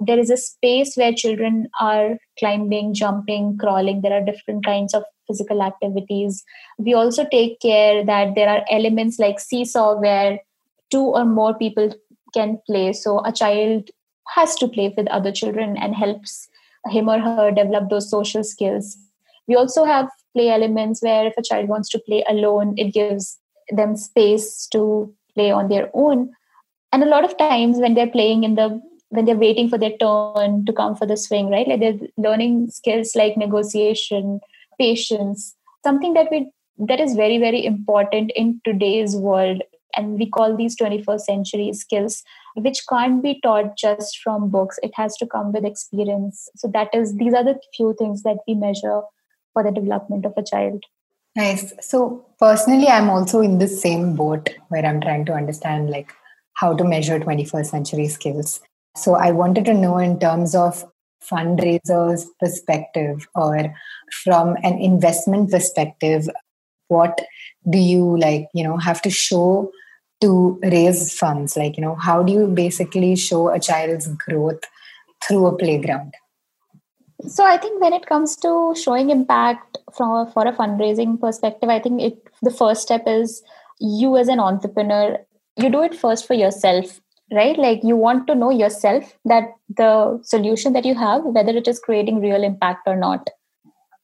there 0.00 0.18
is 0.18 0.30
a 0.30 0.36
space 0.36 0.96
where 0.96 1.12
children 1.12 1.68
are 1.80 2.18
climbing 2.38 2.94
jumping 2.94 3.56
crawling. 3.58 4.02
There 4.02 4.12
are 4.12 4.24
different 4.24 4.64
kinds 4.64 4.94
of 4.94 5.02
physical 5.28 5.62
activities. 5.62 6.42
We 6.78 6.94
also 6.94 7.24
take 7.30 7.60
care 7.60 8.04
that 8.04 8.34
there 8.34 8.48
are 8.48 8.64
elements 8.70 9.18
like 9.18 9.38
seesaw 9.38 10.00
where 10.00 10.40
two 10.90 11.04
or 11.04 11.24
more 11.24 11.54
people 11.54 11.94
can 12.34 12.60
play. 12.66 12.92
So 12.92 13.24
a 13.24 13.32
child 13.32 13.90
has 14.34 14.54
to 14.56 14.68
play 14.68 14.92
with 14.96 15.08
other 15.08 15.32
children 15.32 15.76
and 15.76 15.94
helps 15.94 16.48
him 16.86 17.08
or 17.08 17.18
her 17.18 17.50
develop 17.50 17.90
those 17.90 18.10
social 18.10 18.44
skills. 18.44 18.96
We 19.46 19.56
also 19.56 19.84
have 19.84 20.08
play 20.34 20.48
elements 20.50 21.02
where 21.02 21.26
if 21.26 21.34
a 21.38 21.42
child 21.42 21.68
wants 21.68 21.88
to 21.90 21.98
play 21.98 22.24
alone 22.28 22.74
it 22.76 22.92
gives 22.92 23.38
them 23.70 23.96
space 23.96 24.66
to 24.68 25.12
play 25.34 25.50
on 25.50 25.68
their 25.68 25.90
own. 25.94 26.30
And 26.92 27.02
a 27.02 27.06
lot 27.06 27.24
of 27.24 27.36
times 27.38 27.78
when 27.78 27.94
they're 27.94 28.10
playing 28.10 28.44
in 28.44 28.54
the 28.54 28.80
when 29.10 29.24
they're 29.24 29.36
waiting 29.36 29.70
for 29.70 29.78
their 29.78 29.96
turn 29.96 30.66
to 30.66 30.72
come 30.72 30.94
for 30.94 31.06
the 31.06 31.16
swing, 31.16 31.48
right? 31.48 31.66
Like 31.66 31.80
they're 31.80 32.08
learning 32.18 32.70
skills 32.70 33.14
like 33.14 33.38
negotiation, 33.38 34.40
patience, 34.78 35.54
something 35.84 36.14
that 36.14 36.30
we 36.30 36.50
that 36.78 37.00
is 37.00 37.16
very, 37.16 37.38
very 37.38 37.64
important 37.64 38.30
in 38.36 38.60
today's 38.64 39.16
world. 39.16 39.62
And 39.96 40.18
we 40.18 40.30
call 40.30 40.56
these 40.56 40.76
21st 40.76 41.20
century 41.20 41.72
skills, 41.72 42.22
which 42.54 42.86
can't 42.88 43.22
be 43.22 43.40
taught 43.42 43.76
just 43.76 44.18
from 44.18 44.48
books. 44.48 44.78
It 44.82 44.92
has 44.94 45.16
to 45.16 45.26
come 45.26 45.52
with 45.52 45.64
experience. 45.64 46.48
So 46.56 46.68
that 46.68 46.94
is 46.94 47.16
these 47.16 47.34
are 47.34 47.42
the 47.42 47.58
few 47.76 47.94
things 47.98 48.22
that 48.22 48.36
we 48.46 48.54
measure 48.54 49.02
for 49.52 49.64
the 49.64 49.72
development 49.72 50.24
of 50.24 50.34
a 50.36 50.42
child. 50.42 50.84
Nice. 51.34 51.72
So 51.80 52.26
personally, 52.38 52.88
I'm 52.88 53.10
also 53.10 53.40
in 53.40 53.58
the 53.58 53.68
same 53.68 54.14
boat 54.14 54.50
where 54.68 54.84
I'm 54.84 55.00
trying 55.00 55.24
to 55.26 55.32
understand 55.32 55.90
like 55.90 56.12
how 56.54 56.74
to 56.74 56.84
measure 56.84 57.18
21st 57.18 57.66
century 57.66 58.08
skills. 58.08 58.60
So 58.96 59.14
I 59.14 59.30
wanted 59.30 59.64
to 59.66 59.74
know 59.74 59.98
in 59.98 60.18
terms 60.18 60.54
of 60.54 60.84
fundraisers 61.22 62.26
perspective 62.40 63.26
or 63.34 63.74
from 64.24 64.56
an 64.62 64.78
investment 64.78 65.50
perspective, 65.50 66.28
what 66.88 67.20
do 67.68 67.78
you 67.78 68.18
like, 68.18 68.48
you 68.54 68.64
know, 68.64 68.76
have 68.76 69.02
to 69.02 69.10
show 69.10 69.70
to 70.20 70.58
raise 70.62 71.16
funds? 71.16 71.56
Like, 71.56 71.76
you 71.76 71.82
know, 71.82 71.94
how 71.94 72.22
do 72.22 72.32
you 72.32 72.46
basically 72.46 73.16
show 73.16 73.48
a 73.48 73.60
child's 73.60 74.08
growth 74.08 74.62
through 75.26 75.46
a 75.46 75.56
playground? 75.56 76.14
So 77.26 77.44
I 77.44 77.56
think 77.56 77.80
when 77.80 77.92
it 77.92 78.06
comes 78.06 78.36
to 78.36 78.74
showing 78.80 79.10
impact 79.10 79.78
from 79.96 80.30
for 80.30 80.46
a 80.46 80.52
fundraising 80.52 81.20
perspective, 81.20 81.68
I 81.68 81.80
think 81.80 82.00
it 82.00 82.22
the 82.42 82.52
first 82.52 82.82
step 82.82 83.02
is 83.06 83.42
you 83.80 84.16
as 84.16 84.28
an 84.28 84.38
entrepreneur, 84.38 85.18
you 85.56 85.68
do 85.70 85.82
it 85.82 85.94
first 85.94 86.26
for 86.26 86.34
yourself 86.34 87.00
right? 87.32 87.58
Like 87.58 87.80
you 87.82 87.96
want 87.96 88.26
to 88.26 88.34
know 88.34 88.50
yourself 88.50 89.16
that 89.24 89.44
the 89.76 90.18
solution 90.22 90.72
that 90.72 90.84
you 90.84 90.94
have 90.94 91.24
whether 91.24 91.52
it 91.56 91.68
is 91.68 91.78
creating 91.78 92.20
real 92.20 92.42
impact 92.44 92.86
or 92.86 92.96
not. 92.96 93.28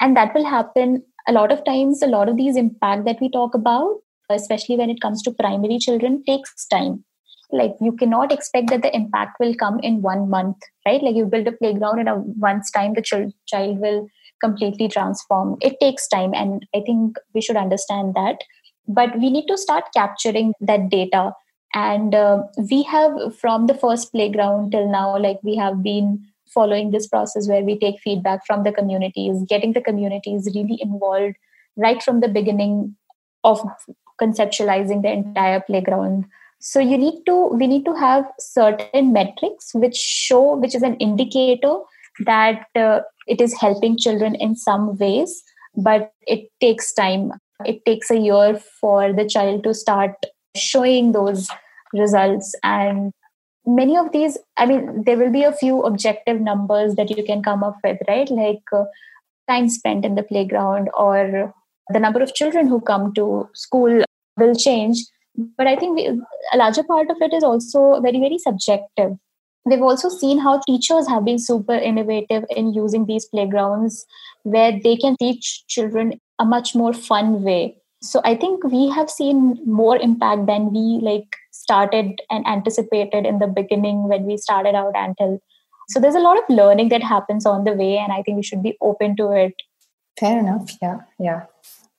And 0.01 0.17
that 0.17 0.35
will 0.35 0.45
happen 0.45 1.03
a 1.29 1.33
lot 1.33 1.53
of 1.53 1.65
times 1.65 2.03
a 2.03 2.07
lot 2.07 2.29
of 2.29 2.37
these 2.37 2.57
impact 2.57 3.05
that 3.07 3.19
we 3.21 3.31
talk 3.31 3.55
about 3.55 3.97
especially 4.31 4.77
when 4.77 4.91
it 4.91 5.01
comes 5.03 5.23
to 5.23 5.33
primary 5.33 5.79
children 5.79 6.23
takes 6.27 6.67
time. 6.69 7.05
Like 7.53 7.73
you 7.81 7.93
cannot 7.93 8.33
expect 8.33 8.71
that 8.71 8.83
the 8.83 8.95
impact 8.97 9.37
will 9.41 9.55
come 9.55 9.81
in 9.83 10.03
one 10.03 10.31
month 10.31 10.57
right? 10.87 11.03
Like 11.03 11.17
you 11.17 11.27
build 11.27 11.47
a 11.49 11.53
playground 11.53 12.01
in 12.01 12.09
a 12.09 12.17
once 12.19 12.71
time 12.71 12.95
the 12.95 13.03
ch- 13.03 13.33
child 13.47 13.79
will 13.81 14.07
completely 14.43 14.89
transform. 14.89 15.57
It 15.63 15.77
takes 15.81 16.09
time 16.09 16.35
and 16.35 16.67
i 16.75 16.81
think 16.87 17.17
we 17.35 17.41
should 17.43 17.57
understand 17.57 18.15
that. 18.15 18.39
But 18.89 19.19
we 19.19 19.31
need 19.31 19.47
to 19.49 19.57
start 19.59 19.85
capturing 19.95 20.53
that 20.61 20.91
data 20.91 21.33
and 21.75 22.15
uh, 22.15 22.43
we 22.71 22.83
have 22.85 23.37
from 23.37 23.67
the 23.67 23.75
first 23.75 24.13
playground 24.13 24.71
till 24.71 24.89
now 24.89 25.19
like 25.19 25.39
we 25.43 25.57
have 25.57 25.83
been 25.83 26.25
following 26.47 26.91
this 26.91 27.07
process 27.07 27.49
where 27.49 27.63
we 27.63 27.79
take 27.79 28.01
feedback 28.01 28.47
from 28.47 28.63
the 28.63 28.73
communities 28.73 29.45
getting 29.49 29.73
the 29.73 29.81
communities 29.81 30.49
really 30.55 30.79
involved 30.81 31.35
right 31.77 32.03
from 32.03 32.21
the 32.21 32.29
beginning 32.29 32.97
of 33.43 33.61
conceptualizing 34.21 35.03
the 35.03 35.11
entire 35.11 35.61
playground. 35.61 36.25
So 36.61 36.81
you 36.81 36.97
need 36.97 37.25
to 37.27 37.49
we 37.49 37.67
need 37.67 37.85
to 37.85 37.95
have 37.95 38.25
certain 38.39 39.13
metrics 39.13 39.75
which 39.75 39.97
show 39.97 40.57
which 40.57 40.75
is 40.75 40.83
an 40.83 40.97
indicator 40.97 41.79
that 42.21 42.67
uh, 42.75 43.01
it 43.27 43.41
is 43.41 43.59
helping 43.61 43.99
children 43.99 44.35
in 44.37 44.57
some 44.57 44.97
ways 44.97 45.43
but 45.77 46.13
it 46.23 46.49
takes 46.61 46.93
time. 46.95 47.33
It 47.67 47.85
takes 47.85 48.11
a 48.11 48.19
year 48.19 48.61
for 48.81 49.13
the 49.13 49.29
child 49.29 49.65
to 49.65 49.75
start 49.75 50.15
showing 50.57 51.13
those 51.13 51.49
results. 51.95 52.55
And 52.63 53.13
many 53.67 53.97
of 53.97 54.13
these 54.13 54.37
i 54.59 54.67
mean 54.67 55.05
there 55.05 55.17
will 55.17 55.33
be 55.33 55.43
a 55.43 55.53
few 55.53 55.83
objective 55.83 56.41
numbers 56.41 56.97
that 56.97 57.11
you 57.11 57.25
can 57.25 57.43
come 57.43 57.63
up 57.63 57.77
with 57.83 57.99
right? 58.09 58.31
Like 58.31 58.63
uh, 58.73 58.85
time 59.49 59.69
spent 59.69 60.05
in 60.05 60.15
the 60.15 60.23
playground 60.23 60.91
or 60.95 61.55
the 61.89 61.99
number 61.99 62.23
of 62.23 62.35
children 62.35 62.67
who 62.67 62.81
come 62.81 63.13
to 63.15 63.49
school 63.55 64.03
will 64.37 64.55
change. 64.55 64.99
But 65.57 65.67
i 65.67 65.77
think 65.77 65.97
we, 65.97 66.07
a 66.53 66.57
larger 66.57 66.85
part 66.85 67.11
of 67.11 67.17
it 67.21 67.33
is 67.33 67.43
also 67.43 68.01
very 68.01 68.21
very 68.21 68.39
subjective. 68.39 69.13
We've 69.67 69.83
also 69.83 70.11
seen 70.11 70.39
how 70.39 70.61
teachers 70.67 71.09
have 71.09 71.25
been 71.25 71.39
super 71.39 71.75
innovative 71.75 72.45
in 72.51 72.75
using 72.75 73.07
these 73.07 73.25
playgrounds 73.25 74.05
where 74.43 74.73
they 74.73 74.97
can 74.97 75.17
teach 75.17 75.65
children 75.69 76.21
a 76.39 76.45
much 76.45 76.75
more 76.75 76.93
fun 76.93 77.43
way 77.43 77.79
so 78.05 78.21
i 78.25 78.35
think 78.35 78.65
we 78.65 78.89
have 78.91 79.11
seen 79.11 79.39
more 79.65 79.97
impact 79.97 80.47
than 80.47 80.73
we 80.73 81.01
like 81.09 81.37
started 81.53 82.21
and 82.31 82.47
anticipated 82.47 83.27
in 83.27 83.39
the 83.39 83.47
beginning 83.47 84.09
when 84.09 84.25
we 84.25 84.37
started 84.37 84.75
out 84.75 84.97
Anthill 84.97 85.41
so 85.89 86.01
there's 86.01 86.15
a 86.15 86.27
lot 86.27 86.39
of 86.39 86.45
learning 86.49 86.89
that 86.91 87.03
happens 87.03 87.47
on 87.47 87.65
the 87.65 87.73
way 87.73 87.97
and 87.97 88.13
i 88.13 88.23
think 88.23 88.37
we 88.37 88.43
should 88.43 88.63
be 88.63 88.77
open 88.81 89.17
to 89.17 89.31
it. 89.33 89.55
Fair 90.19 90.39
enough. 90.39 90.71
Yeah 90.81 90.99
yeah. 91.19 91.43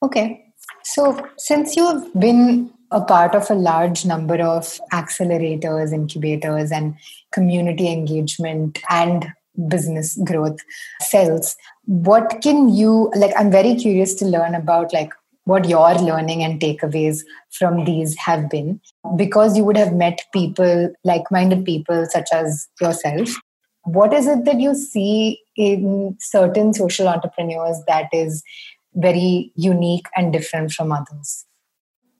Okay. 0.02 0.44
So 0.84 1.26
since 1.36 1.76
you've 1.76 2.12
been 2.14 2.72
a 2.90 3.00
part 3.00 3.34
of 3.34 3.50
a 3.50 3.54
large 3.54 4.04
number 4.04 4.36
of 4.36 4.80
accelerators 4.92 5.92
incubators 5.92 6.70
and 6.70 6.94
community 7.32 7.88
engagement 7.92 8.78
and 8.90 9.26
business 9.68 10.18
growth 10.24 10.58
cells 11.00 11.56
what 11.86 12.40
can 12.42 12.68
you 12.68 13.10
like 13.16 13.32
i'm 13.36 13.50
very 13.50 13.74
curious 13.74 14.12
to 14.14 14.26
learn 14.26 14.54
about 14.54 14.92
like 14.92 15.12
what 15.46 15.68
your 15.68 15.94
learning 15.94 16.44
and 16.44 16.60
takeaways 16.60 17.22
from 17.50 17.84
these 17.84 18.16
have 18.18 18.48
been. 18.50 18.80
Because 19.16 19.56
you 19.56 19.64
would 19.64 19.76
have 19.76 19.94
met 19.94 20.22
people 20.32 20.92
like 21.02 21.30
minded 21.30 21.64
people 21.64 22.06
such 22.10 22.28
as 22.32 22.68
yourself 22.80 23.36
what 23.86 24.12
is 24.12 24.26
it 24.26 24.44
that 24.44 24.60
you 24.60 24.74
see 24.74 25.40
in 25.56 26.16
certain 26.20 26.74
social 26.74 27.08
entrepreneurs 27.08 27.80
that 27.86 28.08
is 28.12 28.42
very 28.94 29.52
unique 29.54 30.06
and 30.16 30.32
different 30.32 30.72
from 30.72 30.90
others? 30.90 31.46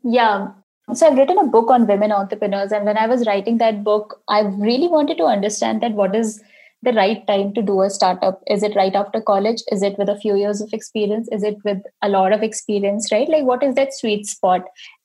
Yeah. 0.05 0.49
So 0.93 1.09
i've 1.09 1.19
written 1.19 1.39
a 1.39 1.47
book 1.47 1.69
on 1.69 1.89
women 1.89 2.13
entrepreneurs 2.13 2.71
and 2.71 2.85
when 2.85 2.97
i 2.97 3.09
was 3.09 3.27
writing 3.27 3.59
that 3.59 3.83
book 3.83 4.23
i 4.29 4.43
really 4.43 4.87
wanted 4.87 5.17
to 5.17 5.25
understand 5.25 5.81
that 5.81 5.95
what 6.01 6.15
is 6.15 6.41
the 6.87 6.93
right 6.93 7.27
time 7.27 7.53
to 7.55 7.63
do 7.63 7.83
a 7.83 7.91
startup? 7.91 8.41
Is 8.47 8.63
it 8.63 8.77
right 8.77 8.95
after 8.95 9.21
college? 9.21 9.63
Is 9.71 9.83
it 9.83 9.99
with 9.99 10.09
a 10.09 10.19
few 10.19 10.37
years 10.37 10.61
of 10.61 10.73
experience? 10.73 11.29
Is 11.31 11.43
it 11.43 11.57
with 11.65 11.83
a 12.03 12.09
lot 12.09 12.33
of 12.33 12.43
experience 12.43 13.11
right? 13.13 13.29
Like 13.29 13.45
what 13.45 13.63
is 13.63 13.75
that 13.75 13.93
sweet 13.93 14.27
spot? 14.27 14.65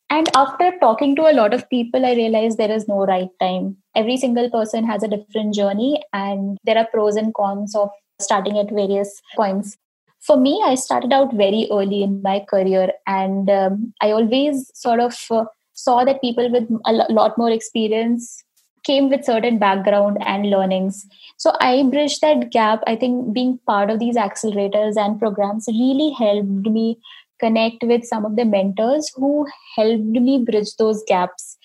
And 0.10 0.30
after 0.36 0.72
talking 0.80 1.16
to 1.16 1.30
a 1.30 1.34
lot 1.34 1.54
of 1.54 1.70
people 1.70 2.06
i 2.06 2.14
realized 2.14 2.58
there 2.58 2.72
is 2.72 2.88
no 2.88 3.06
right 3.06 3.30
time. 3.40 3.78
Every 3.96 4.18
single 4.18 4.50
person 4.50 4.86
has 4.86 5.04
a 5.04 5.08
different 5.08 5.56
journey 5.56 6.02
and 6.14 6.58
there 6.64 6.78
are 6.78 6.88
pros 6.94 7.16
and 7.16 7.34
cons 7.34 7.76
of 7.76 7.90
starting 8.20 8.60
at 8.60 8.72
various 8.72 9.22
points. 9.36 9.78
For 10.20 10.38
me 10.38 10.62
i 10.66 10.76
started 10.76 11.14
out 11.14 11.34
very 11.34 11.68
early 11.72 12.04
in 12.04 12.22
my 12.22 12.46
career 12.50 12.92
and 13.08 13.50
um, 13.50 13.94
i 14.02 14.12
always 14.12 14.70
sort 14.76 15.00
of 15.00 15.18
uh, 15.32 15.46
saw 15.74 16.04
that 16.04 16.22
people 16.22 16.52
with 16.52 16.70
a 16.86 16.94
lot 17.20 17.38
more 17.38 17.50
experience 17.50 18.44
came 18.84 19.10
with 19.10 19.26
certain 19.26 19.58
background 19.60 20.18
and 20.22 20.50
learnings. 20.50 21.06
So 21.38 21.54
i 21.60 21.84
bridged 21.84 22.22
that 22.22 22.52
gap. 22.52 22.84
I 22.88 22.96
think 22.96 23.34
being 23.34 23.60
part 23.68 23.90
of 23.90 24.00
these 24.00 24.16
accelerators 24.16 24.98
and 24.98 25.20
programs 25.20 25.68
really 25.68 26.12
helped 26.12 26.68
me 26.68 27.00
connect 27.40 27.84
with 27.84 28.06
some 28.06 28.26
of 28.26 28.36
the 28.36 28.46
mentors 28.46 29.12
who 29.16 29.48
helped 29.76 30.04
me 30.04 30.44
bridge 30.44 30.76
those 30.78 31.04
gaps. 31.08 31.58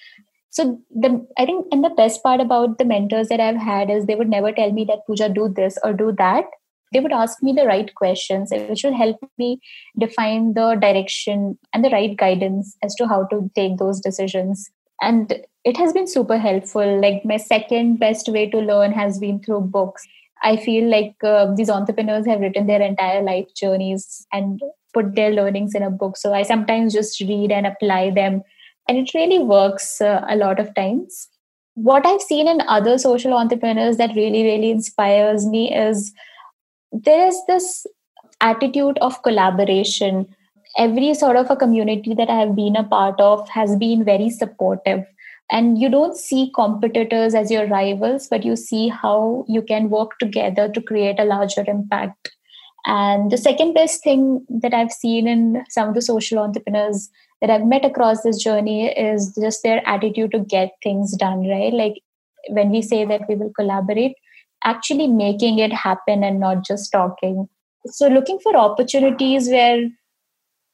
So 0.50 0.80
the 0.90 1.26
i 1.38 1.44
think 1.44 1.66
and 1.70 1.84
the 1.84 1.96
best 1.96 2.22
part 2.22 2.40
about 2.40 2.78
the 2.78 2.86
mentors 2.90 3.28
that 3.28 3.40
i've 3.40 3.64
had 3.64 3.90
is 3.90 4.06
they 4.06 4.14
would 4.14 4.30
never 4.30 4.52
tell 4.52 4.72
me 4.72 4.84
that 4.90 5.06
Pooja 5.06 5.28
do 5.28 5.48
this 5.48 5.78
or 5.84 5.92
do 5.92 6.12
that. 6.18 6.44
They 6.92 7.00
would 7.00 7.12
ask 7.12 7.42
me 7.42 7.52
the 7.52 7.66
right 7.66 7.92
questions 7.94 8.52
which 8.68 8.84
will 8.84 8.94
help 8.94 9.18
me 9.38 9.60
define 9.98 10.54
the 10.54 10.76
direction 10.76 11.58
and 11.74 11.84
the 11.84 11.90
right 11.90 12.16
guidance 12.16 12.76
as 12.82 12.94
to 12.94 13.08
how 13.08 13.24
to 13.32 13.50
take 13.56 13.76
those 13.76 14.00
decisions 14.00 14.70
and 15.00 15.34
it 15.64 15.76
has 15.76 15.92
been 15.92 16.06
super 16.06 16.38
helpful. 16.38 17.00
Like 17.00 17.24
my 17.24 17.36
second 17.36 17.98
best 17.98 18.28
way 18.28 18.48
to 18.50 18.58
learn 18.58 18.92
has 18.92 19.18
been 19.18 19.40
through 19.40 19.62
books. 19.62 20.06
I 20.42 20.56
feel 20.56 20.88
like 20.88 21.14
uh, 21.24 21.54
these 21.54 21.70
entrepreneurs 21.70 22.26
have 22.26 22.40
written 22.40 22.66
their 22.66 22.82
entire 22.82 23.22
life 23.22 23.46
journeys 23.56 24.26
and 24.32 24.60
put 24.94 25.14
their 25.14 25.30
learnings 25.30 25.74
in 25.74 25.82
a 25.82 25.90
book. 25.90 26.16
So 26.16 26.32
i 26.32 26.42
sometimes 26.42 26.92
just 26.92 27.20
read 27.20 27.50
and 27.52 27.66
apply 27.66 28.10
them. 28.10 28.42
And 28.88 28.96
it 28.96 29.12
really 29.14 29.40
works 29.40 30.00
uh, 30.00 30.24
a 30.28 30.36
lot 30.36 30.60
of 30.60 30.74
times. 30.74 31.28
What 31.74 32.06
i've 32.06 32.22
seen 32.22 32.48
in 32.48 32.62
other 32.74 32.96
social 32.96 33.34
entrepreneurs 33.34 33.98
that 33.98 34.14
really 34.16 34.44
really 34.44 34.70
inspires 34.70 35.44
me 35.44 35.74
is 35.74 36.10
there 36.90 37.26
is 37.26 37.38
this 37.48 37.86
attitude 38.40 38.96
of 38.98 39.22
collaboration 39.22 40.26
every 40.76 41.14
sort 41.14 41.36
of 41.36 41.50
a 41.50 41.56
community 41.56 42.14
that 42.14 42.30
i 42.30 42.38
have 42.38 42.54
been 42.54 42.76
a 42.76 42.84
part 42.84 43.20
of 43.20 43.48
has 43.48 43.76
been 43.76 44.04
very 44.04 44.30
supportive 44.30 45.04
and 45.50 45.78
you 45.78 45.88
don't 45.88 46.16
see 46.16 46.50
competitors 46.54 47.34
as 47.34 47.50
your 47.50 47.66
rivals 47.66 48.28
but 48.28 48.44
you 48.44 48.56
see 48.56 48.88
how 48.88 49.44
you 49.48 49.62
can 49.62 49.88
work 49.90 50.18
together 50.18 50.68
to 50.68 50.82
create 50.82 51.20
a 51.20 51.24
larger 51.24 51.64
impact 51.66 52.32
and 52.86 53.30
the 53.30 53.38
second 53.38 53.72
best 53.74 54.02
thing 54.02 54.44
that 54.48 54.74
i've 54.74 54.92
seen 54.92 55.26
in 55.26 55.64
some 55.68 55.88
of 55.88 55.94
the 55.94 56.02
social 56.02 56.38
entrepreneurs 56.38 57.10
that 57.40 57.50
I've 57.50 57.66
met 57.66 57.84
across 57.84 58.22
this 58.22 58.42
journey 58.42 58.88
is 58.88 59.34
just 59.40 59.62
their 59.62 59.86
attitude 59.86 60.32
to 60.32 60.40
get 60.40 60.70
things 60.82 61.16
done, 61.16 61.46
right? 61.48 61.72
Like 61.72 62.00
when 62.48 62.70
we 62.70 62.82
say 62.82 63.04
that 63.04 63.22
we 63.28 63.34
will 63.34 63.52
collaborate, 63.54 64.16
actually 64.64 65.06
making 65.06 65.58
it 65.58 65.72
happen 65.72 66.24
and 66.24 66.40
not 66.40 66.64
just 66.64 66.90
talking. 66.92 67.48
So, 67.86 68.08
looking 68.08 68.38
for 68.40 68.56
opportunities 68.56 69.48
where 69.48 69.88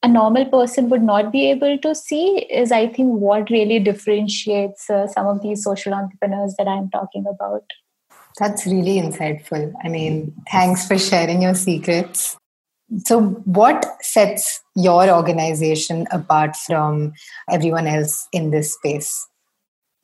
a 0.02 0.08
normal 0.08 0.44
person 0.46 0.88
would 0.88 1.02
not 1.02 1.30
be 1.30 1.50
able 1.50 1.78
to 1.78 1.94
see 1.94 2.38
is, 2.50 2.72
I 2.72 2.88
think, 2.88 3.20
what 3.20 3.50
really 3.50 3.78
differentiates 3.78 4.90
uh, 4.90 5.06
some 5.06 5.26
of 5.26 5.42
these 5.42 5.62
social 5.62 5.94
entrepreneurs 5.94 6.54
that 6.58 6.66
I'm 6.66 6.90
talking 6.90 7.24
about. 7.28 7.62
That's 8.38 8.66
really 8.66 9.00
insightful. 9.00 9.72
I 9.84 9.88
mean, 9.88 10.34
thanks 10.50 10.86
for 10.86 10.98
sharing 10.98 11.42
your 11.42 11.54
secrets. 11.54 12.36
So, 13.04 13.20
what 13.44 13.86
sets 14.02 14.60
your 14.74 15.08
organization 15.08 16.06
apart 16.10 16.56
from 16.56 17.12
everyone 17.50 17.86
else 17.86 18.26
in 18.32 18.50
this 18.50 18.74
space? 18.74 19.26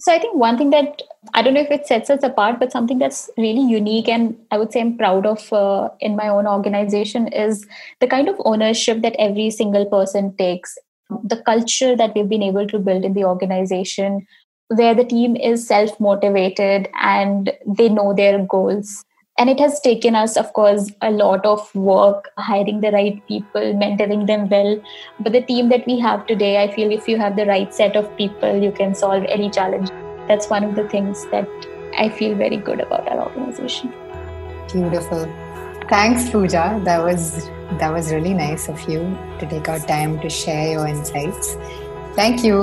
So, 0.00 0.12
I 0.12 0.20
think 0.20 0.36
one 0.36 0.56
thing 0.56 0.70
that 0.70 1.02
I 1.34 1.42
don't 1.42 1.54
know 1.54 1.60
if 1.60 1.72
it 1.72 1.86
sets 1.88 2.08
us 2.08 2.22
apart, 2.22 2.60
but 2.60 2.70
something 2.70 2.98
that's 2.98 3.28
really 3.36 3.62
unique 3.68 4.08
and 4.08 4.36
I 4.52 4.58
would 4.58 4.72
say 4.72 4.80
I'm 4.80 4.96
proud 4.96 5.26
of 5.26 5.52
uh, 5.52 5.88
in 6.00 6.14
my 6.14 6.28
own 6.28 6.46
organization 6.46 7.26
is 7.28 7.66
the 7.98 8.06
kind 8.06 8.28
of 8.28 8.36
ownership 8.44 9.02
that 9.02 9.16
every 9.18 9.50
single 9.50 9.86
person 9.86 10.36
takes, 10.36 10.78
the 11.24 11.42
culture 11.42 11.96
that 11.96 12.14
we've 12.14 12.28
been 12.28 12.44
able 12.44 12.68
to 12.68 12.78
build 12.78 13.04
in 13.04 13.14
the 13.14 13.24
organization, 13.24 14.24
where 14.68 14.94
the 14.94 15.04
team 15.04 15.34
is 15.34 15.66
self 15.66 15.98
motivated 15.98 16.88
and 17.00 17.52
they 17.66 17.88
know 17.88 18.14
their 18.14 18.44
goals 18.44 19.04
and 19.38 19.48
it 19.48 19.60
has 19.60 19.80
taken 19.80 20.16
us 20.20 20.36
of 20.36 20.52
course 20.52 20.90
a 21.00 21.10
lot 21.10 21.46
of 21.46 21.74
work 21.74 22.30
hiring 22.36 22.80
the 22.80 22.90
right 22.90 23.26
people 23.28 23.72
mentoring 23.82 24.26
them 24.26 24.48
well. 24.48 24.82
But 25.20 25.32
the 25.32 25.42
team 25.42 25.68
that 25.68 25.86
we 25.86 25.98
have 26.00 26.26
today 26.26 26.62
i 26.62 26.68
feel 26.74 26.90
if 26.90 27.08
you 27.08 27.18
have 27.18 27.36
the 27.36 27.46
right 27.46 27.72
set 27.72 27.96
of 27.96 28.14
people 28.16 28.62
you 28.62 28.72
can 28.72 28.94
solve 28.94 29.24
any 29.28 29.50
challenge. 29.50 29.90
That's 30.26 30.50
one 30.50 30.64
of 30.64 30.74
the 30.74 30.88
things 30.88 31.24
that 31.36 31.48
i 31.96 32.08
feel 32.08 32.34
very 32.34 32.56
good 32.56 32.80
about 32.80 33.08
our 33.08 33.28
organization. 33.28 33.94
Beautiful. 34.72 35.24
Thanks 35.88 36.28
pooja. 36.30 36.66
That 36.84 37.02
was 37.02 37.48
that 37.78 37.92
was 37.92 38.12
really 38.12 38.34
nice 38.34 38.68
of 38.68 38.80
you 38.88 39.00
to 39.38 39.46
take 39.46 39.68
our 39.68 39.78
time 39.78 40.20
to 40.20 40.28
share 40.28 40.72
your 40.72 40.86
insights. 40.86 41.56
Thank 42.16 42.44
you 42.44 42.60